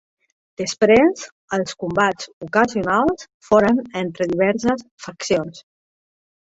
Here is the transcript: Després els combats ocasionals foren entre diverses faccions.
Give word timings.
Després 0.61 1.25
els 1.57 1.77
combats 1.83 2.31
ocasionals 2.47 3.29
foren 3.51 3.81
entre 4.05 4.31
diverses 4.35 4.87
faccions. 5.07 5.67